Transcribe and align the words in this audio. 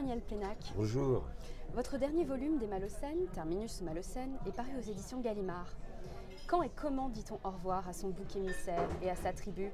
Daniel 0.00 0.22
Pénac. 0.22 0.56
Bonjour. 0.76 1.26
Votre 1.74 1.98
dernier 1.98 2.24
volume 2.24 2.56
des 2.56 2.66
Malocènes, 2.66 3.26
Terminus 3.34 3.82
Malocène, 3.82 4.38
est 4.46 4.52
paru 4.52 4.70
aux 4.78 4.90
éditions 4.90 5.20
Gallimard. 5.20 5.76
Quand 6.46 6.62
et 6.62 6.70
comment 6.74 7.10
dit-on 7.10 7.38
au 7.44 7.50
revoir 7.50 7.86
à 7.86 7.92
son 7.92 8.08
bouc 8.08 8.34
émissaire 8.34 8.88
et 9.02 9.10
à 9.10 9.14
sa 9.14 9.34
tribu? 9.34 9.70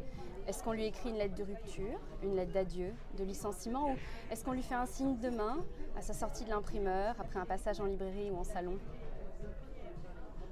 Est-ce 0.49 0.65
qu'on 0.65 0.73
lui 0.73 0.85
écrit 0.85 1.11
une 1.11 1.17
lettre 1.17 1.37
de 1.37 1.45
rupture, 1.45 2.01
une 2.25 2.35
lettre 2.35 2.53
d'adieu, 2.53 2.93
de 3.17 3.23
licenciement 3.23 3.93
ou 3.93 3.97
est-ce 4.33 4.44
qu'on 4.44 4.51
lui 4.51 4.65
fait 4.65 4.75
un 4.75 4.87
signe 4.87 5.17
de 5.17 5.31
main 5.31 5.58
à 5.97 6.03
sa 6.03 6.12
sortie 6.12 6.45
de 6.45 6.51
l'imprimeur, 6.51 7.15
après 7.21 7.38
un 7.38 7.47
passage 7.47 7.81
en 7.81 7.85
librairie 7.85 8.33
ou 8.33 8.38
en 8.38 8.45
salon? 8.45 8.79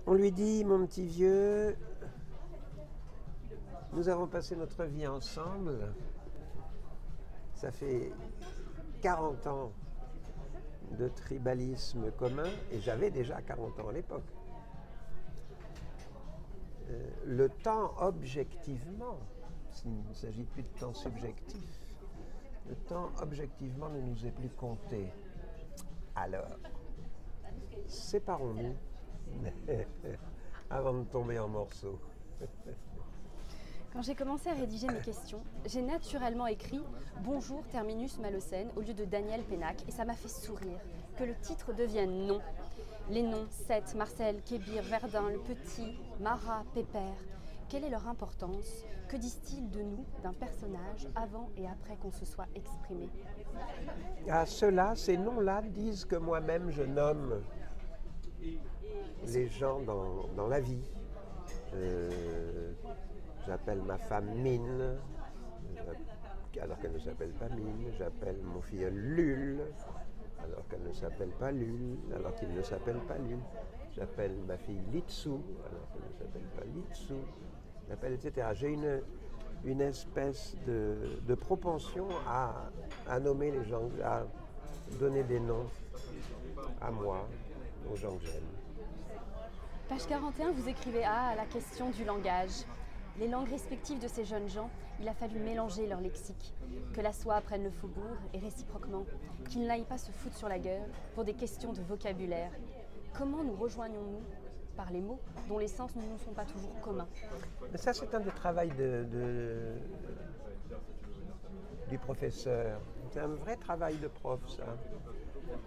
On 0.07 0.15
lui 0.15 0.31
dit, 0.31 0.65
mon 0.65 0.87
petit 0.87 1.05
vieux, 1.05 1.77
nous 3.93 4.09
avons 4.09 4.29
passé 4.29 4.55
notre 4.55 4.85
vie 4.85 5.09
ensemble. 5.09 5.93
Ça 7.57 7.73
fait 7.73 8.13
40 9.05 9.47
ans 9.49 9.73
de 10.93 11.09
tribalisme 11.09 12.11
commun 12.13 12.49
et 12.73 12.81
j'avais 12.81 13.11
déjà 13.11 13.43
40 13.43 13.79
ans 13.81 13.89
à 13.89 13.93
l'époque. 13.93 14.25
Euh, 16.89 17.11
le 17.27 17.51
temps 17.51 17.93
objectivement, 17.99 19.19
il 19.85 20.09
ne 20.09 20.15
s'agit 20.15 20.45
plus 20.45 20.63
de 20.63 20.79
temps 20.81 20.95
subjectif, 20.95 21.61
le 22.67 22.75
temps 22.77 23.11
objectivement 23.21 23.91
ne 23.91 24.01
nous 24.01 24.25
est 24.25 24.31
plus 24.31 24.49
compté. 24.49 25.13
Alors, 26.17 26.57
séparons-nous 27.87 28.75
avant 30.71 30.95
de 30.95 31.05
tomber 31.05 31.39
en 31.39 31.49
morceaux. 31.49 32.01
Quand 33.95 34.03
j'ai 34.03 34.17
commencé 34.17 34.49
à 34.49 34.55
rédiger 34.55 34.89
mes 34.89 35.01
questions, 35.01 35.41
j'ai 35.67 35.81
naturellement 35.81 36.49
écrit 36.49 36.81
Bonjour 37.23 37.63
Terminus 37.71 38.19
Malocène 38.19 38.69
au 38.75 38.81
lieu 38.81 38.93
de 38.93 39.05
Daniel 39.05 39.41
Pénac 39.45 39.77
et 39.87 39.93
ça 39.93 40.05
m'a 40.05 40.15
fait 40.15 40.27
sourire 40.27 40.81
que 41.17 41.23
le 41.23 41.37
titre 41.37 41.73
devienne 41.73 42.27
non. 42.27 42.41
Les 43.09 43.23
noms 43.23 43.47
Seth, 43.51 43.95
Marcel, 43.95 44.43
Kébir, 44.43 44.83
Verdun, 44.83 45.29
Le 45.31 45.39
Petit, 45.39 45.97
Marat, 46.19 46.65
Pépère, 46.75 47.15
quelle 47.69 47.85
est 47.85 47.89
leur 47.89 48.09
importance? 48.09 48.85
Que 49.09 49.17
disent-ils 49.17 49.71
de 49.71 49.83
nous, 49.83 50.05
d'un 50.25 50.33
personnage, 50.33 51.07
avant 51.15 51.51
et 51.57 51.69
après 51.69 51.95
qu'on 51.95 52.11
se 52.11 52.25
soit 52.25 52.49
exprimé? 52.57 53.09
À 54.29 54.45
cela, 54.45 54.97
ces 54.97 55.17
noms-là 55.17 55.63
disent 55.63 56.05
que 56.05 56.17
moi-même 56.17 56.69
je 56.73 56.83
nomme 56.83 57.45
les 59.29 59.47
gens 59.47 59.79
dans, 59.79 60.49
la 60.49 60.59
vie. 60.59 60.83
Euh, 61.75 62.73
J'appelle 63.47 63.83
ma 63.83 63.99
femme 63.99 64.31
Mine, 64.37 64.97
alors 66.61 66.79
qu'elle 66.79 66.93
ne 66.93 66.99
s'appelle 66.99 67.33
pas 67.33 67.49
Mine. 67.49 67.93
J'appelle 67.99 68.39
mon 68.43 68.61
fils 68.61 68.87
Lul, 68.91 69.61
alors 70.43 70.67
qu'elle 70.69 70.83
ne 70.83 70.93
s'appelle 70.93 71.31
pas 71.31 71.51
Lul, 71.51 71.99
alors 72.15 72.35
qu'il 72.35 72.53
ne 72.53 72.63
s'appelle 72.63 73.01
pas 73.07 73.19
Lul. 73.19 73.39
J'appelle 73.95 74.35
ma 74.49 74.57
fille 74.57 74.81
Litsu, 74.93 75.29
alors 75.29 75.89
qu'elle 75.93 76.03
ne 76.03 76.19
s'appelle 76.19 76.49
pas 76.57 76.65
Litsu. 76.75 77.15
J'appelle, 77.89 78.13
etc. 78.15 78.49
J'ai 78.55 78.73
une, 78.73 79.03
une 79.65 79.81
espèce 79.81 80.57
de, 80.67 81.35
propension 81.35 82.09
à, 82.27 82.71
à, 83.09 83.21
nommer 83.21 83.51
les 83.51 83.65
gens, 83.65 83.89
à 84.03 84.23
donner 84.99 85.23
des 85.23 85.39
noms 85.39 85.67
à 86.81 86.91
moi, 86.91 87.29
aux 87.93 87.97
gens 87.97 88.17
que 88.17 88.25
j'aime. 88.25 88.43
Page 89.89 90.07
41, 90.07 90.53
vous 90.53 90.69
écrivez 90.69 91.05
à 91.05 91.35
la 91.37 91.45
question 91.45 91.91
du 91.91 92.05
langage. 92.05 92.65
Les 93.19 93.29
langues 93.29 93.49
respectives 93.49 94.01
de 94.01 94.09
ces 94.09 94.25
jeunes 94.25 94.49
gens, 94.49 94.71
il 95.01 95.09
a 95.09 95.15
fallu 95.15 95.39
mélanger 95.39 95.87
leur 95.87 96.01
lexique, 96.01 96.53
que 96.95 97.01
la 97.01 97.13
soie 97.13 97.41
prenne 97.41 97.63
le 97.63 97.71
faubourg 97.71 98.17
et 98.33 98.39
réciproquement, 98.39 99.05
qu'ils 99.49 99.67
n'aillent 99.67 99.85
pas 99.85 99.99
se 99.99 100.11
foutre 100.11 100.37
sur 100.37 100.49
la 100.49 100.59
gueule 100.59 100.83
pour 101.15 101.25
des 101.25 101.35
questions 101.35 101.73
de 101.73 101.81
vocabulaire. 101.83 102.51
Comment 103.17 103.45
nous 103.45 103.55
rejoignons-nous 103.55 104.23
par 104.77 104.91
les 104.91 105.01
mots 105.01 105.21
dont 105.49 105.59
les 105.59 105.69
sens 105.69 105.95
ne 105.95 106.03
nous 106.03 106.19
sont 106.19 106.33
pas 106.33 106.45
toujours 106.45 106.81
communs 106.81 107.07
ça, 107.77 107.93
c'est 107.93 108.13
un 108.15 108.21
des 108.21 108.31
travaux 108.31 108.69
de, 108.79 109.75
du 111.89 111.99
professeur. 111.99 112.81
C'est 113.13 113.21
un 113.21 113.29
vrai 113.29 113.57
travail 113.57 113.97
de 113.97 114.09
prof, 114.09 114.41
ça. 114.49 114.65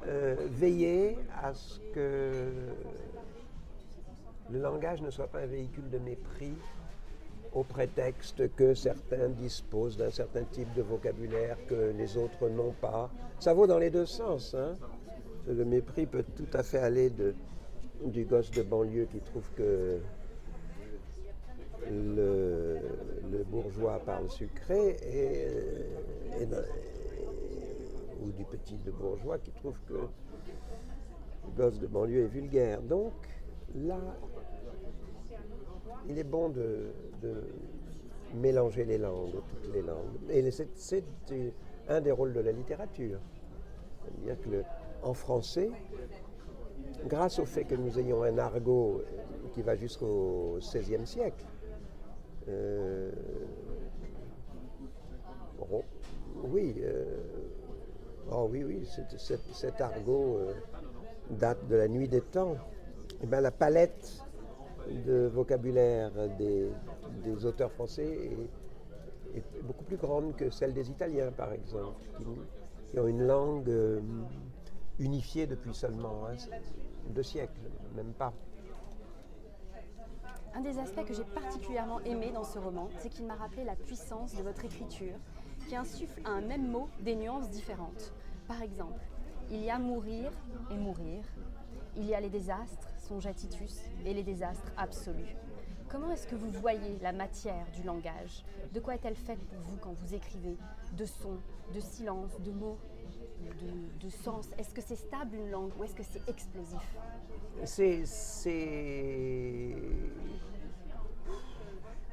Euh, 0.05 0.35
veiller 0.49 1.17
à 1.41 1.53
ce 1.53 1.79
que 1.93 2.73
le 4.49 4.59
langage 4.59 5.01
ne 5.01 5.09
soit 5.09 5.27
pas 5.27 5.39
un 5.39 5.45
véhicule 5.45 5.89
de 5.89 5.97
mépris 5.97 6.57
au 7.53 7.63
prétexte 7.63 8.53
que 8.55 8.73
certains 8.73 9.29
disposent 9.29 9.97
d'un 9.97 10.11
certain 10.11 10.43
type 10.43 10.71
de 10.73 10.81
vocabulaire 10.81 11.57
que 11.67 11.93
les 11.97 12.17
autres 12.17 12.49
n'ont 12.49 12.73
pas. 12.73 13.09
Ça 13.39 13.53
vaut 13.53 13.67
dans 13.67 13.79
les 13.79 13.89
deux 13.89 14.05
sens. 14.05 14.53
Hein. 14.53 14.75
Le 15.47 15.63
mépris 15.63 16.05
peut 16.05 16.25
tout 16.35 16.49
à 16.53 16.63
fait 16.63 16.79
aller 16.79 17.11
du 18.03 18.25
gosse 18.25 18.51
de 18.51 18.63
banlieue 18.63 19.05
qui 19.05 19.19
trouve 19.19 19.49
que 19.55 19.99
le, 21.89 22.79
bourgeois 23.49 23.99
parle 24.05 24.29
sucré 24.29 24.97
ou 28.21 28.31
du 28.31 28.43
petit 28.43 28.77
de 28.79 28.91
bourgeois 28.91 29.37
qui 29.37 29.51
trouve 29.51 29.77
que 29.87 29.93
le 29.93 31.51
gosse 31.55 31.79
de 31.79 31.87
banlieue 31.87 32.25
est 32.25 32.27
vulgaire. 32.27 32.81
Donc 32.81 33.13
là, 33.75 33.99
il 36.09 36.17
est 36.17 36.23
bon 36.23 36.49
de, 36.49 36.91
mélanger 38.35 38.85
les 38.85 38.97
langues, 38.97 39.41
toutes 39.49 39.73
les 39.73 39.81
langues. 39.81 40.17
Et 40.29 40.49
c'est 40.51 41.03
un 41.87 42.01
des 42.01 42.11
rôles 42.11 42.33
de 42.33 42.41
la 42.41 42.51
littérature. 42.51 43.19
C'est-à-dire 44.01 44.41
que 44.41 44.63
en 45.03 45.13
français, 45.13 45.69
grâce 47.05 47.39
au 47.39 47.45
fait 47.45 47.63
que 47.63 47.75
nous 47.75 47.97
ayons 47.99 48.23
un 48.23 48.37
argot 48.37 49.01
qui 49.53 49.61
va 49.61 49.75
jusqu'au 49.75 50.57
XVIe 50.59 51.05
siècle, 51.05 51.45
euh, 52.49 53.11
oui, 56.43 56.75
euh, 56.81 57.03
oh 58.31 58.47
oui, 58.49 58.63
oui, 58.63 58.87
cet 59.53 59.81
argot 59.81 60.37
euh, 60.37 60.53
date 61.31 61.67
de 61.67 61.75
la 61.75 61.87
nuit 61.87 62.07
des 62.07 62.21
temps. 62.21 62.53
Et 62.53 63.23
eh 63.23 63.25
bien, 63.25 63.41
la 63.41 63.51
palette 63.51 64.23
de 65.05 65.27
vocabulaire 65.27 66.11
des, 66.37 67.45
auteurs 67.45 67.71
français 67.71 68.31
est, 69.35 69.63
beaucoup 69.63 69.83
plus 69.83 69.97
grande 69.97 70.35
que 70.35 70.49
celle 70.49 70.73
des 70.73 70.89
Italiens, 70.89 71.31
par 71.31 71.51
exemple, 71.53 72.01
qui, 72.89 72.99
ont 72.99 73.07
une 73.07 73.27
langue 73.27 73.69
euh, 73.69 73.99
unifiée 74.97 75.45
depuis 75.45 75.73
seulement 75.75 76.27
deux 77.09 77.23
siècles, 77.23 77.59
même 77.95 78.13
pas. 78.13 78.33
Un 80.55 80.61
des 80.61 80.79
aspects 80.79 81.05
que 81.05 81.13
j'ai 81.13 81.23
particulièrement 81.23 81.99
aimé 82.01 82.31
dans 82.33 82.43
ce 82.43 82.57
roman, 82.57 82.89
c'est 82.97 83.09
qu'il 83.09 83.27
m'a 83.27 83.35
rappelé 83.35 83.63
la 83.63 83.75
puissance 83.75 84.35
de 84.35 84.41
votre 84.41 84.65
écriture, 84.65 85.13
qui 85.67 85.75
insuffle 85.75 86.19
à 86.25 86.29
un 86.29 86.41
même 86.41 86.71
mot 86.71 86.87
des 87.01 87.15
nuances 87.15 87.49
différentes. 87.49 88.13
Par 88.47 88.61
exemple, 88.63 89.03
il 89.51 89.63
y 89.63 89.69
a 89.69 89.77
mourir 89.77 90.31
et 90.71 90.77
mourir, 90.77 91.23
il 91.95 92.05
y 92.05 92.15
a 92.15 92.19
les 92.19 92.29
désastres, 92.29 92.87
songe 93.07 93.27
Titus, 93.35 93.81
et 94.05 94.13
les 94.13 94.23
désastres 94.23 94.71
absolus. 94.75 95.35
Comment 95.87 96.11
est-ce 96.11 96.27
que 96.27 96.35
vous 96.35 96.51
voyez 96.51 96.97
la 97.01 97.13
matière 97.13 97.65
du 97.73 97.83
langage? 97.83 98.43
De 98.73 98.81
quoi 98.81 98.95
est-elle 98.95 99.15
faite 99.15 99.39
pour 99.47 99.59
vous 99.59 99.77
quand 99.77 99.93
vous 99.93 100.13
écrivez? 100.13 100.57
De 100.97 101.05
sons, 101.05 101.37
de 101.73 101.79
silence, 101.79 102.31
de 102.41 102.51
mots, 102.51 102.77
de, 104.01 104.09
sens? 104.09 104.49
Est-ce 104.57 104.73
que 104.73 104.81
c'est 104.81 104.97
stable 104.97 105.35
une 105.35 105.49
langue 105.49 105.71
ou 105.79 105.85
est-ce 105.85 105.95
que 105.95 106.03
c'est 106.03 106.27
explosif? 106.27 106.97
C'est. 107.63 108.03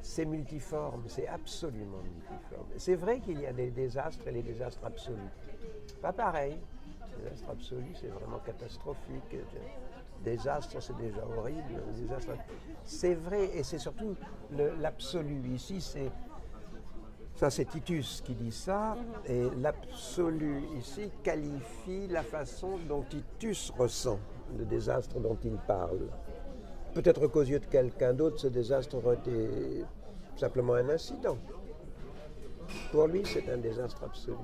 C'est 0.01 0.25
multiforme, 0.25 1.03
c'est 1.07 1.27
absolument 1.27 2.01
multiforme. 2.03 2.67
C'est 2.77 2.95
vrai 2.95 3.19
qu'il 3.19 3.41
y 3.41 3.45
a 3.45 3.51
des 3.51 3.71
désastres 3.71 4.25
et 4.27 4.31
les 4.31 4.43
désastres 4.43 4.85
absolus. 4.85 5.33
Pas 6.01 6.13
pareil. 6.13 6.57
Les 7.17 7.23
désastres 7.23 7.49
absolus, 7.49 7.95
c'est 7.99 8.07
vraiment 8.07 8.39
catastrophique 8.39 9.35
désastre, 10.25 10.81
c'est 10.81 10.97
déjà 10.97 11.23
horrible. 11.37 11.81
C'est 12.83 13.15
vrai, 13.15 13.45
et 13.55 13.63
c'est 13.63 13.79
surtout 13.79 14.15
l'absolu. 14.51 15.41
Ici. 15.53 16.09
Ça, 17.35 17.49
c'est 17.49 17.65
Titus 17.65 18.21
qui 18.21 18.33
dit 18.33 18.51
ça, 18.51 18.95
et 19.25 19.49
l'absolu 19.57 20.63
ici 20.77 21.11
qualifie 21.21 22.07
la 22.07 22.23
façon 22.23 22.77
dont 22.87 23.03
Titus 23.03 23.73
ressent 23.77 24.19
le 24.57 24.63
désastre 24.63 25.19
dont 25.19 25.37
il 25.43 25.57
parle. 25.57 26.07
Peut-être 26.93 27.27
qu'aux 27.27 27.41
yeux 27.41 27.59
de 27.59 27.65
quelqu'un 27.65 28.13
d'autre, 28.13 28.39
ce 28.39 28.47
désastre 28.47 28.95
aurait 28.95 29.17
été 29.17 29.83
simplement 30.37 30.75
un 30.75 30.87
incident. 30.89 31.37
Pour 32.91 33.07
lui, 33.07 33.23
c'est 33.25 33.49
un 33.51 33.57
désastre 33.57 34.05
absolu. 34.05 34.37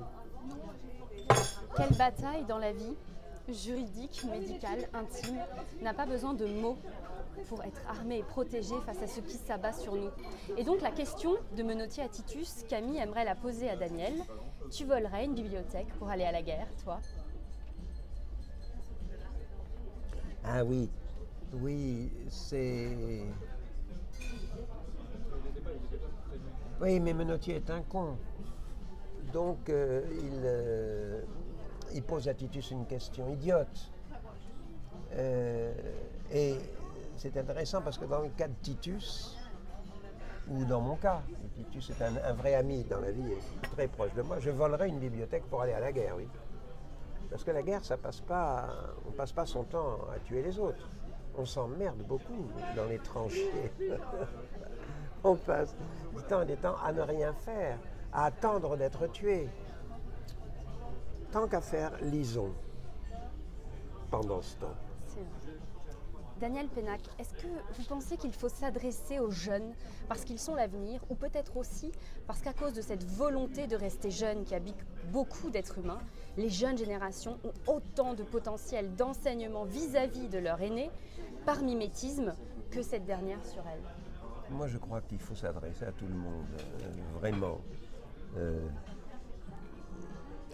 Quelle 1.74 1.96
bataille 1.96 2.44
dans 2.44 2.58
la 2.58 2.72
vie 2.72 2.94
juridique, 3.48 4.24
médical, 4.30 4.88
intime, 4.94 5.38
n'a 5.82 5.94
pas 5.94 6.06
besoin 6.06 6.34
de 6.34 6.46
mots 6.46 6.76
pour 7.48 7.62
être 7.64 7.80
armé 7.88 8.18
et 8.18 8.22
protégé 8.22 8.74
face 8.86 9.02
à 9.02 9.06
ce 9.06 9.20
qui 9.20 9.36
s'abat 9.36 9.72
sur 9.72 9.94
nous. 9.94 10.10
Et 10.56 10.64
donc 10.64 10.80
la 10.80 10.90
question 10.90 11.36
de 11.56 11.62
menotier 11.62 12.02
à 12.02 12.08
Titus, 12.08 12.64
Camille 12.68 12.98
aimerait 12.98 13.24
la 13.24 13.34
poser 13.34 13.70
à 13.70 13.76
Daniel. 13.76 14.14
Tu 14.70 14.84
volerais 14.84 15.24
une 15.24 15.34
bibliothèque 15.34 15.88
pour 15.98 16.08
aller 16.08 16.24
à 16.24 16.32
la 16.32 16.42
guerre, 16.42 16.68
toi? 16.84 17.00
Ah 20.44 20.64
oui, 20.64 20.90
oui, 21.54 22.10
c'est... 22.28 23.22
Oui, 26.80 26.98
mais 26.98 27.14
Menotier 27.14 27.56
est 27.56 27.70
un 27.70 27.80
con. 27.82 28.16
Donc, 29.32 29.70
euh, 29.70 30.02
il, 30.10 30.40
euh, 30.44 31.22
il 31.94 32.02
pose 32.02 32.28
à 32.28 32.34
Titus 32.34 32.70
une 32.70 32.86
question 32.86 33.28
idiote. 33.30 33.92
Euh, 35.14 35.72
et 36.32 36.56
c'est 37.16 37.36
intéressant 37.36 37.82
parce 37.82 37.98
que 37.98 38.04
dans 38.04 38.20
le 38.20 38.30
cas 38.30 38.48
de 38.48 38.54
Titus, 38.62 39.36
ou 40.48 40.64
dans 40.64 40.80
mon 40.80 40.96
cas, 40.96 41.22
Titus 41.54 41.90
est 41.90 42.02
un, 42.02 42.32
vrai 42.32 42.54
ami 42.54 42.84
dans 42.84 43.00
la 43.00 43.10
vie, 43.10 43.34
très 43.74 43.88
proche 43.88 44.12
de 44.14 44.22
moi, 44.22 44.38
je 44.40 44.50
volerais 44.50 44.88
une 44.88 44.98
bibliothèque 44.98 45.44
pour 45.44 45.62
aller 45.62 45.72
à 45.72 45.80
la 45.80 45.92
guerre, 45.92 46.14
oui. 46.16 46.28
Parce 47.30 47.44
que 47.44 47.50
la 47.50 47.62
guerre, 47.62 47.84
ça 47.84 47.96
passe 47.96 48.20
pas, 48.20 48.68
on 49.06 49.12
passe 49.12 49.32
pas 49.32 49.46
son 49.46 49.64
temps 49.64 50.00
à 50.14 50.18
tuer 50.18 50.42
les 50.42 50.58
autres. 50.58 50.90
On 51.36 51.46
s'emmerde 51.46 52.02
beaucoup 52.06 52.46
dans 52.76 52.84
les 52.84 52.98
tranchées. 52.98 53.72
on 55.24 55.36
passe 55.36 55.74
du 56.14 56.22
temps 56.24 56.42
et 56.42 56.46
des 56.46 56.56
temps 56.56 56.76
à 56.84 56.92
ne 56.92 57.00
rien 57.00 57.32
faire, 57.32 57.78
à 58.12 58.26
attendre 58.26 58.76
d'être 58.76 59.06
tué. 59.06 59.48
Tant 61.32 61.48
qu'à 61.48 61.62
faire, 61.62 61.92
lisons 62.02 62.52
pendant 64.10 64.42
ce 64.42 64.54
temps. 64.56 64.74
Vrai. 65.14 65.56
Daniel 66.38 66.68
Pénac, 66.68 67.00
est-ce 67.18 67.32
que 67.34 67.46
vous 67.46 67.84
pensez 67.88 68.18
qu'il 68.18 68.34
faut 68.34 68.50
s'adresser 68.50 69.18
aux 69.18 69.30
jeunes 69.30 69.72
parce 70.08 70.24
qu'ils 70.24 70.38
sont 70.38 70.54
l'avenir 70.54 71.00
ou 71.08 71.14
peut-être 71.14 71.56
aussi 71.56 71.90
parce 72.26 72.42
qu'à 72.42 72.52
cause 72.52 72.74
de 72.74 72.82
cette 72.82 73.04
volonté 73.04 73.66
de 73.66 73.76
rester 73.76 74.10
jeune 74.10 74.44
qui 74.44 74.54
habite 74.54 74.76
beaucoup 75.10 75.48
d'êtres 75.48 75.78
humains, 75.78 76.00
les 76.36 76.50
jeunes 76.50 76.76
générations 76.76 77.38
ont 77.44 77.72
autant 77.72 78.12
de 78.12 78.24
potentiel 78.24 78.94
d'enseignement 78.94 79.64
vis-à-vis 79.64 80.28
de 80.28 80.38
leur 80.38 80.60
aîné 80.60 80.90
par 81.46 81.62
mimétisme 81.62 82.34
que 82.70 82.82
cette 82.82 83.06
dernière 83.06 83.42
sur 83.46 83.62
elle? 83.66 84.54
Moi, 84.54 84.66
je 84.66 84.76
crois 84.76 85.00
qu'il 85.00 85.18
faut 85.18 85.34
s'adresser 85.34 85.86
à 85.86 85.92
tout 85.92 86.06
le 86.06 86.14
monde, 86.14 86.44
euh, 86.82 87.18
vraiment. 87.18 87.58
Euh, 88.36 88.68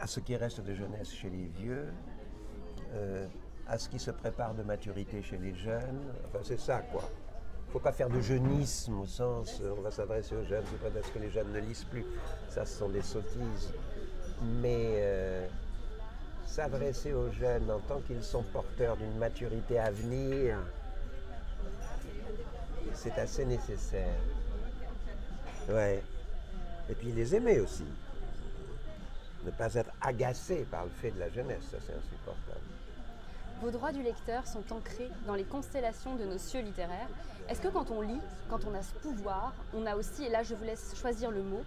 à 0.01 0.07
ce 0.07 0.21
qui 0.21 0.37
reste 0.37 0.61
de 0.61 0.75
jeunesse 0.75 1.13
chez 1.13 1.31
les 1.31 1.47
vieux, 1.47 1.87
euh, 2.95 3.27
à 3.67 3.79
ce 3.79 3.89
qui 3.89 3.99
se 3.99 4.11
prépare 4.11 4.55
de 4.55 4.63
maturité 4.63 5.23
chez 5.23 5.39
les 5.39 5.55
jeunes. 5.55 6.13
Enfin, 6.27 6.39
c'est 6.43 6.61
ça, 6.61 6.81
quoi. 6.81 7.03
Il 7.03 7.69
ne 7.69 7.73
faut 7.73 7.81
pas 7.81 7.93
faire 7.93 8.09
de 8.09 8.21
jeunisme 8.21 9.01
au 9.01 9.07
sens 9.07 9.61
euh, 9.61 9.75
on 9.77 9.83
va 9.83 9.91
s'adresser 9.91 10.35
aux 10.35 10.45
jeunes, 10.45 10.65
c'est 10.71 10.91
peut-être 10.91 11.13
que 11.13 11.19
les 11.19 11.31
jeunes 11.31 11.53
ne 11.53 11.59
lisent 11.61 11.85
plus. 11.85 12.07
Ça, 12.49 12.65
ce 12.65 12.79
sont 12.79 12.89
des 12.89 13.03
sottises. 13.03 13.75
Mais 14.63 14.95
euh, 14.97 15.47
s'adresser 16.47 17.13
aux 17.13 17.31
jeunes 17.31 17.71
en 17.71 17.81
tant 17.81 18.01
qu'ils 18.01 18.23
sont 18.23 18.43
porteurs 18.43 18.97
d'une 18.97 19.19
maturité 19.19 19.79
à 19.79 19.91
venir, 19.91 20.57
c'est 22.95 23.19
assez 23.19 23.45
nécessaire. 23.45 24.17
Ouais. 25.69 26.03
Et 26.89 26.95
puis 26.95 27.13
les 27.13 27.35
aimer 27.35 27.61
aussi. 27.61 27.85
Ne 29.45 29.51
pas 29.51 29.73
être 29.75 29.93
agacé 30.01 30.67
par 30.71 30.85
le 30.85 30.91
fait 30.91 31.11
de 31.11 31.21
la 31.21 31.31
jeunesse, 31.31 31.63
ça 31.71 31.79
c'est 31.81 31.95
insupportable. 31.95 32.61
Vos 33.61 33.71
droits 33.71 33.93
du 33.93 34.03
lecteur 34.03 34.47
sont 34.47 34.73
ancrés 34.73 35.11
dans 35.27 35.35
les 35.35 35.45
constellations 35.45 36.17
de 36.17 36.25
nos 36.25 36.39
cieux 36.39 36.61
littéraires. 36.61 37.09
Est-ce 37.49 37.61
que 37.61 37.69
quand 37.69 37.91
on 37.91 38.01
lit, 38.03 38.21
quand 38.51 38.61
on 38.67 38.75
a 38.75 38.83
ce 38.83 38.93
pouvoir, 38.95 39.53
on 39.75 39.87
a 39.87 39.97
aussi, 39.97 40.25
et 40.25 40.29
là 40.29 40.43
je 40.43 40.55
vous 40.55 40.65
laisse 40.65 40.95
choisir 41.01 41.31
le 41.31 41.43
mot, 41.43 41.63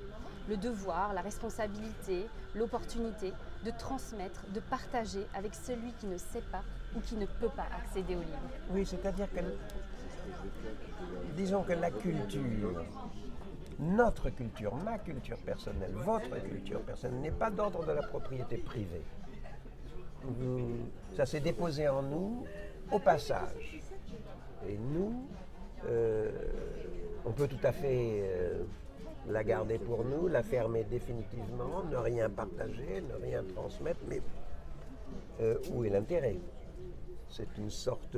le 0.49 0.57
devoir, 0.57 1.13
la 1.13 1.21
responsabilité, 1.21 2.27
l'opportunité 2.55 3.33
de 3.63 3.71
transmettre, 3.71 4.41
de 4.53 4.59
partager 4.59 5.25
avec 5.33 5.53
celui 5.55 5.93
qui 5.93 6.07
ne 6.07 6.17
sait 6.17 6.43
pas 6.51 6.63
ou 6.95 6.99
qui 6.99 7.15
ne 7.15 7.25
peut 7.25 7.49
pas 7.49 7.67
accéder 7.83 8.15
au 8.15 8.19
livre? 8.19 8.39
Oui, 8.69 8.85
c'est-à-dire 8.85 9.27
que, 9.31 9.39
disons 11.35 11.63
que 11.63 11.73
la 11.73 11.91
culture, 11.91 12.83
notre 13.81 14.29
culture, 14.29 14.75
ma 14.75 14.99
culture 14.99 15.37
personnelle, 15.39 15.91
votre 15.93 16.39
culture 16.47 16.81
personnelle, 16.81 17.19
n'est 17.19 17.31
pas 17.31 17.49
d'ordre 17.49 17.85
de 17.85 17.91
la 17.91 18.03
propriété 18.03 18.57
privée. 18.57 19.01
Ça 21.15 21.25
s'est 21.25 21.39
déposé 21.39 21.87
en 21.87 22.03
nous 22.03 22.45
au 22.91 22.99
passage. 22.99 23.81
Et 24.67 24.77
nous, 24.77 25.25
euh, 25.87 26.29
on 27.25 27.31
peut 27.31 27.47
tout 27.47 27.63
à 27.63 27.71
fait 27.71 28.21
euh, 28.23 28.63
la 29.27 29.43
garder 29.43 29.79
pour 29.79 30.05
nous, 30.05 30.27
la 30.27 30.43
fermer 30.43 30.83
définitivement, 30.83 31.83
ne 31.89 31.97
rien 31.97 32.29
partager, 32.29 33.01
ne 33.01 33.15
rien 33.15 33.43
transmettre, 33.55 33.99
mais 34.07 34.21
euh, 35.41 35.57
où 35.73 35.83
est 35.83 35.89
l'intérêt? 35.89 36.37
C'est 37.29 37.57
une 37.57 37.71
sorte 37.71 38.15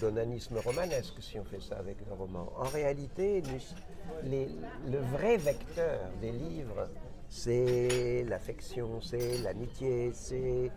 d'onanisme 0.00 0.58
romanesque 0.58 1.22
si 1.22 1.38
on 1.38 1.44
fait 1.44 1.62
ça 1.62 1.76
avec 1.78 1.96
un 2.10 2.14
roman. 2.14 2.52
En 2.58 2.64
réalité, 2.64 3.40
nous- 3.42 3.93
le 4.24 4.98
vrai 5.12 5.36
vecteur 5.36 6.00
des 6.20 6.32
livres, 6.32 6.88
c'est 7.28 8.24
l'affection, 8.28 9.00
c'est 9.00 9.38
l'amitié, 9.38 10.12
c'est 10.12 10.70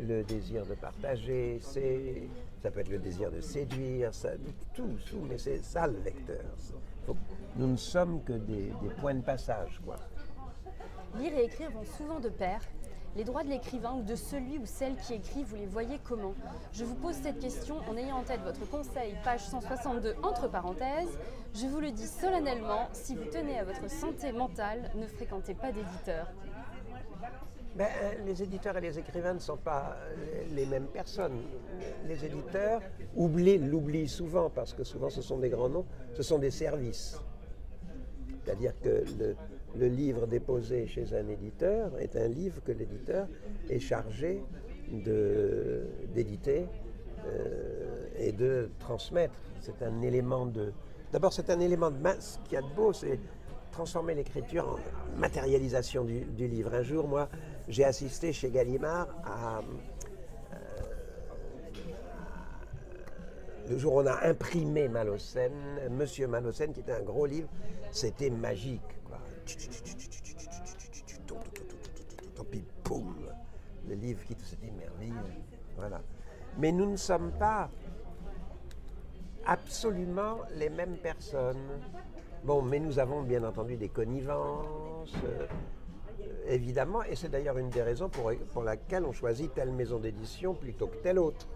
le 0.00 0.22
désir 0.22 0.64
de 0.66 0.74
partager, 0.74 1.58
c'est 1.60 2.28
ça 2.62 2.70
peut 2.70 2.80
être 2.80 2.88
le 2.88 2.98
désir 2.98 3.30
de 3.30 3.40
séduire, 3.40 4.10
tout, 4.74 4.96
tout, 5.06 5.20
mais 5.28 5.38
c'est 5.38 5.62
ça 5.62 5.86
le 5.86 5.98
vecteur. 5.98 6.44
Nous 7.56 7.66
ne 7.66 7.76
sommes 7.76 8.22
que 8.24 8.32
des, 8.32 8.72
des 8.82 8.94
points 9.00 9.14
de 9.14 9.22
passage, 9.22 9.80
quoi. 9.84 9.96
Lire 11.18 11.32
et 11.38 11.44
écrire 11.44 11.70
vont 11.70 11.84
souvent 11.84 12.20
de 12.20 12.28
pair. 12.28 12.60
Les 13.18 13.24
droits 13.24 13.42
de 13.42 13.48
l'écrivain 13.48 13.94
ou 13.94 14.02
de 14.04 14.14
celui 14.14 14.58
ou 14.58 14.64
celle 14.64 14.94
qui 14.94 15.14
écrit, 15.14 15.42
vous 15.42 15.56
les 15.56 15.66
voyez 15.66 15.98
comment? 16.04 16.34
Je 16.72 16.84
vous 16.84 16.94
pose 16.94 17.16
cette 17.16 17.40
question 17.40 17.78
en 17.90 17.96
ayant 17.96 18.18
en 18.18 18.22
tête 18.22 18.42
votre 18.44 18.64
conseil, 18.70 19.12
page 19.24 19.40
162, 19.40 20.14
entre 20.22 20.48
parenthèses. 20.48 21.18
Je 21.52 21.66
vous 21.66 21.80
le 21.80 21.90
dis 21.90 22.06
solennellement, 22.06 22.88
si 22.92 23.16
vous 23.16 23.24
tenez 23.24 23.58
à 23.58 23.64
votre 23.64 23.90
santé 23.90 24.30
mentale, 24.30 24.92
ne 24.94 25.04
fréquentez 25.04 25.54
pas 25.54 25.72
d'éditeurs. 25.72 26.30
Ben, 27.74 27.88
euh, 28.02 28.24
les 28.24 28.40
éditeurs 28.40 28.76
et 28.76 28.82
les 28.82 28.96
écrivains 29.00 29.34
ne 29.34 29.40
sont 29.40 29.56
pas 29.56 29.96
euh, 29.96 30.44
les 30.54 30.66
mêmes 30.66 30.86
personnes. 30.86 31.42
Les 32.06 32.24
éditeurs 32.24 32.82
oublient, 33.16 33.58
l'oublient 33.58 34.06
souvent 34.06 34.48
parce 34.48 34.74
que 34.74 34.84
souvent 34.84 35.10
ce 35.10 35.22
sont 35.22 35.38
des 35.38 35.48
grands 35.48 35.68
noms, 35.68 35.86
ce 36.14 36.22
sont 36.22 36.38
des 36.38 36.52
services. 36.52 37.20
C'est-à-dire 38.44 38.78
que 38.80 39.04
le, 39.18 39.34
le 39.76 39.86
livre 39.88 40.26
déposé 40.26 40.86
chez 40.86 41.14
un 41.14 41.28
éditeur 41.28 41.98
est 41.98 42.16
un 42.16 42.28
livre 42.28 42.62
que 42.64 42.72
l'éditeur 42.72 43.26
est 43.68 43.78
chargé 43.78 44.42
d'éditer 46.14 46.66
euh, 47.26 48.06
et 48.18 48.32
de 48.32 48.70
transmettre. 48.78 49.34
C'est 49.60 49.82
un 49.82 50.00
élément 50.02 50.46
de. 50.46 50.72
D'abord, 51.12 51.32
c'est 51.32 51.50
un 51.50 51.60
élément 51.60 51.90
de 51.90 51.98
masse. 51.98 52.38
Ce 52.42 52.48
qu'il 52.48 52.54
y 52.54 52.56
a 52.56 52.62
de 52.62 52.74
beau, 52.74 52.92
c'est 52.92 53.18
transformer 53.72 54.14
l'écriture 54.14 54.78
en 55.16 55.18
matérialisation 55.20 56.04
du, 56.04 56.20
du 56.20 56.48
livre. 56.48 56.74
Un 56.74 56.82
jour, 56.82 57.06
moi, 57.06 57.28
j'ai 57.68 57.84
assisté 57.84 58.32
chez 58.32 58.50
Gallimard 58.50 59.08
à. 59.24 59.58
euh, 59.58 60.56
le 63.68 63.76
jour 63.76 63.94
où 63.94 64.00
on 64.00 64.06
a 64.06 64.26
imprimé 64.26 64.88
Malocène, 64.88 65.52
Monsieur 65.90 66.26
Malocène, 66.26 66.72
qui 66.72 66.80
était 66.80 66.92
un 66.92 67.02
gros 67.02 67.26
livre, 67.26 67.48
c'était 67.90 68.30
magique. 68.30 68.80
Quoi. 69.04 69.18
Puis 72.50 72.64
boum, 72.84 73.14
le 73.86 73.94
livre 73.94 74.24
qui 74.24 74.34
c'était 74.42 74.70
merveilleux. 74.70 75.14
Voilà. 75.76 76.00
Mais 76.58 76.72
nous 76.72 76.90
ne 76.90 76.96
sommes 76.96 77.32
pas 77.32 77.68
absolument 79.44 80.38
les 80.56 80.70
mêmes 80.70 80.96
personnes. 80.96 81.80
Bon, 82.44 82.62
mais 82.62 82.78
nous 82.78 82.98
avons 82.98 83.22
bien 83.22 83.44
entendu 83.44 83.76
des 83.76 83.88
connivences, 83.88 85.12
euh, 85.24 85.46
évidemment, 86.46 87.02
et 87.02 87.16
c'est 87.16 87.28
d'ailleurs 87.28 87.58
une 87.58 87.68
des 87.68 87.82
raisons 87.82 88.08
pour, 88.08 88.32
pour 88.52 88.62
laquelle 88.62 89.04
on 89.04 89.12
choisit 89.12 89.52
telle 89.54 89.72
maison 89.72 89.98
d'édition 89.98 90.54
plutôt 90.54 90.86
que 90.86 90.96
telle 90.96 91.18
autre. 91.18 91.46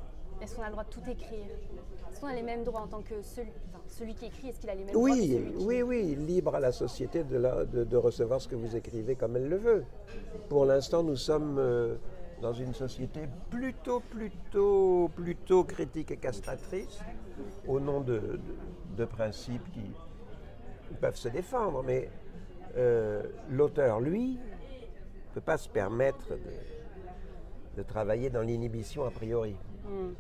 Est-ce 0.41 0.57
qu'on 0.57 0.63
a 0.63 0.67
le 0.67 0.73
droit 0.73 0.85
de 0.85 0.91
tout 0.91 1.09
écrire? 1.09 1.47
Qu'on 2.23 2.29
a 2.29 2.35
les 2.35 2.43
mêmes 2.43 2.63
droits 2.65 2.81
en 2.83 2.87
tant 2.87 3.03
que 3.03 3.21
celui, 3.23 3.51
enfin, 3.69 3.83
celui 3.89 4.15
qui 4.15 4.27
écrit 4.27 4.49
Est-ce 4.49 4.61
qu'il 4.61 4.71
a 4.71 4.75
les 4.75 4.85
mêmes 4.85 4.95
droits 4.95 5.09
que 5.09 5.15
Oui, 5.15 5.29
celui 5.29 5.53
qui... 5.55 5.65
oui, 5.67 5.83
oui, 5.83 6.15
libre 6.15 6.55
à 6.55 6.61
la 6.61 6.71
société 6.73 7.25
de, 7.25 7.37
la- 7.37 7.65
de- 7.65 7.85
de 7.85 7.97
recevoir 7.97 8.41
ce 8.41 8.47
que 8.49 8.55
vous 8.55 8.77
écrivez 8.77 9.17
comme 9.17 9.37
elle 9.37 9.49
le 9.49 9.57
veut. 9.57 9.85
Pour 10.49 10.65
l'instant, 10.65 11.03
nous 11.03 11.17
sommes 11.17 11.57
euh, 11.59 11.97
dans 12.41 12.53
une 12.53 12.75
société 12.75 13.23
plutôt, 13.51 14.01
plutôt, 14.01 15.11
plutôt 15.17 15.65
critique 15.65 16.13
et 16.13 16.17
castratrice, 16.17 17.01
au 17.67 17.81
nom 17.81 18.01
de, 18.01 18.19
de- 18.19 18.41
de 18.97 19.05
principes 19.05 19.69
qui 19.73 19.91
peuvent 21.01 21.17
se 21.17 21.29
défendre. 21.29 21.83
Mais 21.83 22.09
euh, 22.77 23.23
l'auteur, 23.51 24.01
lui, 24.01 24.35
ne 24.39 25.35
peut 25.35 25.41
pas 25.41 25.57
se 25.59 25.69
permettre 25.69 26.29
de, 26.31 27.79
de 27.79 27.83
travailler 27.83 28.31
dans 28.31 28.43
l'inhibition 28.43 29.05
a 29.05 29.11
priori. 29.11 29.57
Hmm. 29.85 30.13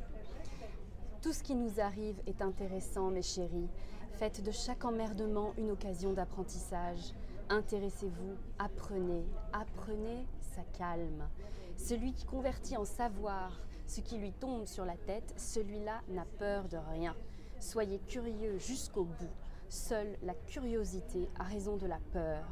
Tout 1.22 1.32
ce 1.32 1.44
qui 1.44 1.54
nous 1.54 1.78
arrive 1.78 2.20
est 2.26 2.42
intéressant, 2.42 3.08
mes 3.12 3.22
chéris. 3.22 3.68
Faites 4.14 4.42
de 4.42 4.50
chaque 4.50 4.84
emmerdement 4.84 5.52
une 5.56 5.70
occasion 5.70 6.12
d'apprentissage. 6.12 7.14
Intéressez-vous, 7.48 8.34
apprenez. 8.58 9.24
Apprenez, 9.52 10.26
sa 10.40 10.62
calme. 10.76 11.28
Celui 11.76 12.12
qui 12.12 12.24
convertit 12.24 12.76
en 12.76 12.84
savoir 12.84 13.60
ce 13.86 14.00
qui 14.00 14.18
lui 14.18 14.32
tombe 14.32 14.66
sur 14.66 14.84
la 14.84 14.96
tête, 14.96 15.32
celui-là 15.36 16.00
n'a 16.08 16.26
peur 16.40 16.68
de 16.68 16.78
rien. 16.90 17.14
Soyez 17.60 18.00
curieux 18.00 18.58
jusqu'au 18.58 19.04
bout. 19.04 19.32
Seule 19.68 20.18
la 20.24 20.34
curiosité 20.34 21.30
a 21.38 21.44
raison 21.44 21.76
de 21.76 21.86
la 21.86 22.00
peur. 22.12 22.44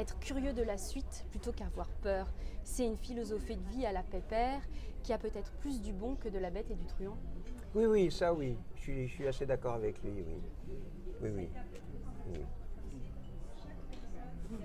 Être 0.00 0.18
curieux 0.18 0.54
de 0.54 0.62
la 0.62 0.78
suite 0.78 1.26
plutôt 1.30 1.52
qu'avoir 1.52 1.86
peur, 2.00 2.26
c'est 2.64 2.86
une 2.86 2.96
philosophie 2.96 3.56
de 3.56 3.68
vie 3.68 3.84
à 3.84 3.92
la 3.92 4.02
pépère 4.02 4.62
qui 5.02 5.12
a 5.12 5.18
peut-être 5.18 5.52
plus 5.60 5.82
du 5.82 5.92
bon 5.92 6.14
que 6.14 6.30
de 6.30 6.38
la 6.38 6.48
bête 6.48 6.70
et 6.70 6.74
du 6.74 6.86
truand. 6.86 7.18
Oui, 7.74 7.84
oui, 7.84 8.10
ça 8.10 8.32
oui. 8.32 8.56
Je 8.76 9.06
suis, 9.06 9.28
assez 9.28 9.44
d'accord 9.44 9.74
avec 9.74 10.02
lui, 10.02 10.10
oui. 10.26 10.40
Oui, 11.20 11.30
oui. 11.36 11.48
oui. 12.32 12.40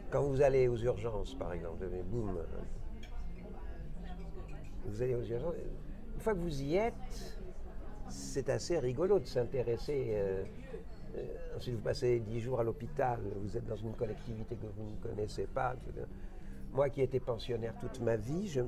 Quand 0.09 0.23
vous 0.23 0.41
allez 0.41 0.69
aux 0.69 0.77
urgences, 0.77 1.35
par 1.35 1.51
exemple, 1.51 1.85
boum, 2.05 2.41
vous 4.85 5.01
allez 5.01 5.15
aux 5.15 5.23
urgences, 5.23 5.55
une 6.15 6.21
fois 6.21 6.33
que 6.33 6.39
vous 6.39 6.61
y 6.61 6.77
êtes, 6.77 7.41
c'est 8.07 8.47
assez 8.49 8.79
rigolo 8.79 9.19
de 9.19 9.25
s'intéresser. 9.25 10.11
euh, 10.11 10.45
euh, 11.17 11.57
ensuite, 11.57 11.75
vous 11.75 11.81
passez 11.81 12.19
dix 12.19 12.41
jours 12.41 12.59
à 12.59 12.63
l'hôpital, 12.63 13.19
vous 13.43 13.57
êtes 13.57 13.65
dans 13.65 13.75
une 13.75 13.93
collectivité 13.93 14.55
que 14.55 14.67
vous 14.75 14.83
ne 14.83 15.09
connaissez 15.09 15.47
pas. 15.47 15.75
Moi 16.73 16.89
qui 16.89 17.01
étais 17.01 17.21
pensionnaire 17.21 17.73
toute 17.79 18.01
ma 18.01 18.17
vie, 18.17 18.47
je 18.49 18.61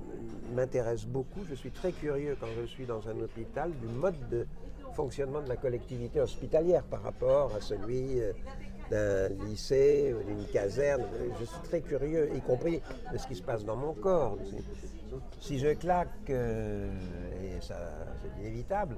m'intéresse 0.56 1.06
beaucoup, 1.06 1.44
je 1.50 1.56
suis 1.56 1.72
très 1.72 1.92
curieux 1.92 2.38
quand 2.40 2.48
je 2.62 2.66
suis 2.66 2.86
dans 2.86 3.08
un 3.10 3.20
hôpital 3.20 3.72
du 3.72 3.88
mode 3.88 4.16
de 4.30 4.48
fonctionnement 4.94 5.42
de 5.42 5.50
la 5.50 5.58
collectivité 5.58 6.22
hospitalière 6.22 6.84
par 6.84 7.04
rapport 7.04 7.54
à 7.54 7.60
celui 7.60 8.22
euh, 8.22 8.32
d'un 8.90 9.28
lycée, 9.46 10.16
d'une 10.26 10.46
caserne. 10.46 11.04
Je 11.40 11.46
suis 11.46 11.62
très 11.64 11.82
curieux, 11.82 12.30
y 12.34 12.40
compris 12.40 12.82
de 13.12 13.18
ce 13.18 13.28
qui 13.28 13.36
se 13.36 13.44
passe 13.44 13.66
dans 13.66 13.76
mon 13.76 13.94
corps. 13.94 14.38
Si, 14.46 14.56
si 15.42 15.60
je 15.60 15.74
claque, 15.74 16.30
euh, 16.30 16.90
et 17.44 17.62
ça 17.62 17.78
c'est 18.22 18.42
inévitable, 18.42 18.96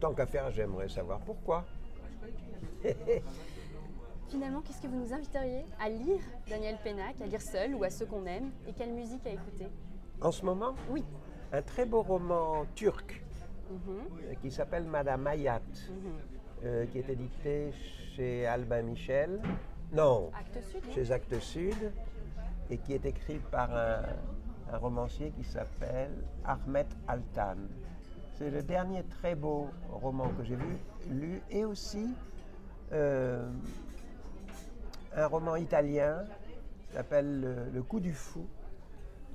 tant 0.00 0.12
qu'à 0.14 0.26
faire, 0.26 0.50
j'aimerais 0.50 0.88
savoir 0.88 1.20
pourquoi. 1.20 1.64
Finalement, 4.28 4.60
qu'est-ce 4.60 4.82
que 4.82 4.88
vous 4.88 4.96
nous 4.98 5.12
inviteriez 5.12 5.64
à 5.80 5.88
lire 5.88 6.20
Daniel 6.48 6.76
Pénac, 6.82 7.20
à 7.20 7.26
lire 7.26 7.40
seul 7.42 7.74
ou 7.74 7.84
à 7.84 7.90
ceux 7.90 8.06
qu'on 8.06 8.26
aime 8.26 8.50
Et 8.66 8.72
quelle 8.72 8.92
musique 8.92 9.24
à 9.26 9.30
écouter? 9.30 9.68
En 10.20 10.32
ce 10.32 10.44
moment, 10.44 10.74
Oui. 10.90 11.04
un 11.52 11.62
très 11.62 11.84
beau 11.86 12.02
roman 12.02 12.64
turc 12.74 13.22
Mhm, 13.68 13.78
euh, 13.98 14.34
qui 14.40 14.50
s'appelle 14.52 14.84
Madame 14.84 15.26
Hayat, 15.26 15.58
mhm. 15.90 16.12
euh, 16.64 16.86
qui 16.86 16.98
est 16.98 17.08
édité 17.08 17.72
chez 18.14 18.46
Albin 18.46 18.82
Michel. 18.82 19.40
Non, 19.92 20.30
Sud, 20.70 20.92
chez 20.92 21.10
Actes 21.12 21.40
Sud, 21.40 21.92
et 22.70 22.78
qui 22.78 22.92
est 22.94 23.04
écrit 23.04 23.40
par 23.50 23.74
un, 23.74 24.02
un 24.72 24.78
romancier 24.78 25.30
qui 25.32 25.42
s'appelle 25.44 26.12
Ahmet 26.44 26.86
Altan. 27.08 27.56
C'est 28.38 28.50
le 28.50 28.62
dernier 28.62 29.02
très 29.04 29.34
beau 29.34 29.68
roman 29.90 30.28
que 30.38 30.44
j'ai 30.44 30.56
vu, 30.56 30.76
lu, 31.10 31.40
et 31.50 31.64
aussi 31.64 32.08
euh, 32.92 33.48
un 35.14 35.26
roman 35.26 35.56
italien 35.56 36.24
qui 36.88 36.94
s'appelle 36.94 37.40
Le, 37.40 37.56
Le 37.72 37.82
coup 37.82 38.00
du 38.00 38.12
fou 38.12 38.46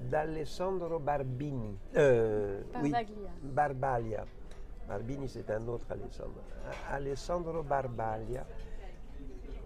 d'Alessandro 0.09 0.99
Barbini. 0.99 1.77
Euh, 1.95 2.61
oui, 2.81 2.91
Barbaglia. 2.91 3.29
Barbaglia. 3.43 4.25
Barbini, 4.87 5.29
c'est 5.29 5.49
un 5.51 5.67
autre 5.67 5.85
Alessandro. 5.91 6.41
Alessandro 6.89 7.63
Barbaglia, 7.63 8.45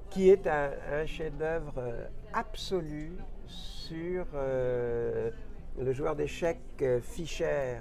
qui 0.10 0.30
est 0.30 0.46
un, 0.48 0.72
un 0.92 1.06
chef-d'œuvre 1.06 1.74
euh, 1.78 2.08
absolu 2.34 3.14
sur 3.48 4.26
euh, 4.34 5.32
le 5.80 5.94
joueur 5.94 6.16
d'échecs 6.16 6.84
Fischer, 7.02 7.80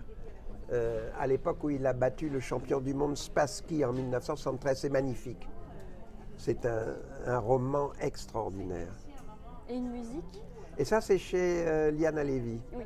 euh, 0.72 1.10
à 1.18 1.26
l'époque 1.26 1.62
où 1.64 1.70
il 1.70 1.86
a 1.86 1.92
battu 1.92 2.28
le 2.28 2.40
champion 2.40 2.80
du 2.80 2.94
monde 2.94 3.16
Spassky 3.16 3.84
en 3.84 3.92
1973. 3.92 4.78
C'est 4.78 4.88
magnifique. 4.88 5.46
C'est 6.36 6.66
un, 6.66 6.96
un 7.26 7.38
roman 7.38 7.92
extraordinaire. 8.00 8.92
Et 9.68 9.76
une 9.76 9.90
musique 9.90 10.42
Et 10.78 10.84
ça, 10.84 11.00
c'est 11.00 11.18
chez 11.18 11.64
euh, 11.66 11.90
Liana 11.90 12.22
Levy. 12.24 12.60
Oui. 12.74 12.84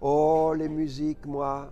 Oh, 0.00 0.52
les 0.56 0.68
musiques, 0.68 1.24
moi. 1.26 1.70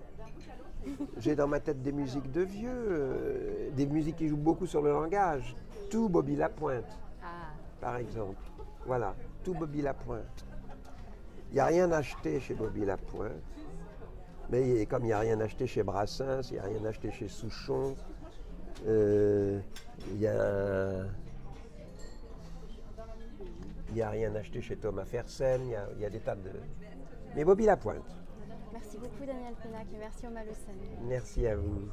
J'ai 1.18 1.34
dans 1.36 1.46
ma 1.48 1.60
tête 1.60 1.82
des 1.82 1.92
musiques 1.92 2.30
de 2.32 2.40
vieux, 2.40 2.70
euh, 2.72 3.70
des 3.72 3.86
musiques 3.86 4.16
qui 4.16 4.28
jouent 4.28 4.36
beaucoup 4.38 4.66
sur 4.66 4.80
le 4.80 4.90
langage. 4.90 5.54
Tout 5.90 6.08
Bobby 6.08 6.36
Lapointe, 6.36 6.86
Ah, 7.22 7.50
par 7.80 7.96
exemple. 7.96 8.40
Voilà, 8.86 9.14
tout 9.44 9.52
Bobby 9.52 9.82
Lapointe. 9.82 10.46
Il 11.50 11.54
n'y 11.54 11.60
a 11.60 11.66
rien 11.66 11.92
acheté 11.92 12.40
chez 12.40 12.54
Bobby 12.54 12.84
Lapointe. 12.86 13.32
Mais 14.50 14.86
comme 14.86 15.02
il 15.02 15.08
n'y 15.08 15.12
a 15.12 15.18
rien 15.18 15.38
acheté 15.40 15.66
chez 15.66 15.82
Brassens, 15.82 16.48
il 16.50 16.54
n'y 16.54 16.58
a 16.60 16.62
rien 16.62 16.84
acheté 16.86 17.10
chez 17.10 17.28
Souchon, 17.28 17.94
euh, 18.86 19.60
il 20.08 20.20
y 20.20 20.26
a. 20.26 21.04
Il 23.88 23.94
n'y 23.94 24.02
a 24.02 24.10
rien 24.10 24.32
acheté 24.36 24.60
chez 24.60 24.76
Thomas 24.76 25.04
Fersen, 25.04 25.62
il 25.64 25.70
y 25.70 25.74
a, 25.74 25.88
il 25.96 26.00
y 26.00 26.04
a 26.04 26.10
des 26.10 26.20
tas 26.20 26.36
de. 26.36 26.50
Mais 27.34 27.44
Bobby 27.44 27.66
Lapointe. 27.66 28.04
merci 28.72 28.98
beaucoup 28.98 29.24
Daniel 29.26 29.54
Pénac 29.62 29.86
et 29.92 29.98
merci 29.98 30.26
Oma 30.26 30.44
Le 30.44 30.52
Seine. 30.52 30.76
Merci 31.08 31.46
à 31.46 31.56
vous. 31.56 31.88